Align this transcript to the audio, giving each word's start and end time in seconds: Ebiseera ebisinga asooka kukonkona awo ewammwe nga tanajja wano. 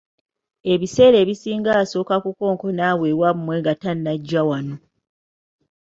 Ebiseera 0.73 1.17
ebisinga 1.23 1.71
asooka 1.81 2.15
kukonkona 2.23 2.81
awo 2.91 3.03
ewammwe 3.13 3.53
nga 3.61 3.73
tanajja 3.81 4.41
wano. 4.49 4.75